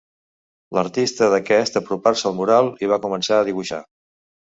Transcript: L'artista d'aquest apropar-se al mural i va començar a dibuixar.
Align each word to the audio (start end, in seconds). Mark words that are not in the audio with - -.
L'artista 0.77 1.27
d'aquest 1.33 1.77
apropar-se 1.81 2.25
al 2.29 2.35
mural 2.39 2.71
i 2.85 2.89
va 2.93 2.99
començar 3.05 3.39
a 3.39 3.45
dibuixar. 3.51 3.83